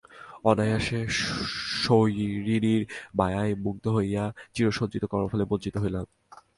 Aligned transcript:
অনায়াসে 0.45 0.99
স্বৈরিণীর 1.81 2.81
মায়ায় 3.15 3.53
মুগ্ধ 3.55 3.85
হইয়া 3.87 4.23
চিরসঞ্চিত 4.53 5.03
কর্মফলে 5.05 5.43
বঞ্চিত 5.45 5.75
হইলাম। 5.77 6.05